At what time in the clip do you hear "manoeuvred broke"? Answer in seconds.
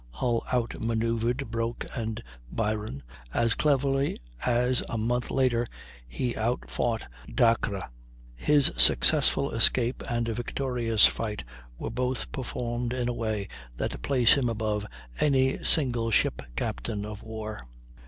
0.81-1.85